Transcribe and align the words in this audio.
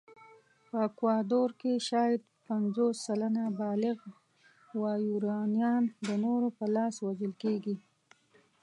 په 0.67 0.75
اکوادور 0.87 1.49
کې 1.61 1.73
شاید 1.89 2.21
پنځوس 2.47 2.95
سلنه 3.07 3.45
بالغ 3.61 3.97
وایورانيان 4.81 5.83
د 6.07 6.09
نورو 6.23 6.47
په 6.57 6.65
لاس 6.75 6.95
وژل 7.07 7.33
کېږي. 7.43 7.75